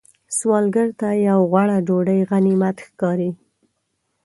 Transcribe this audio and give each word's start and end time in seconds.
سوالګر 0.37 0.87
ته 0.99 1.07
یو 1.27 1.39
غوړه 1.51 1.77
ډوډۍ 1.87 2.19
غنیمت 2.29 2.77
ښکاري 2.85 3.29